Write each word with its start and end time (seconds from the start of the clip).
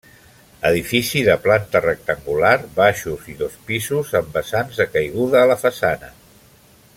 Edifici 0.67 1.19
de 1.27 1.35
planta 1.43 1.81
rectangular, 1.85 2.53
baixos 2.79 3.27
i 3.33 3.37
dos 3.43 3.59
pisos, 3.69 4.15
amb 4.21 4.33
vessants 4.41 4.81
de 4.81 4.89
caiguda 4.97 5.43
a 5.45 5.53
la 5.53 5.63
façana. 5.67 6.11